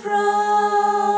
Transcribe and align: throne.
throne. 0.00 1.09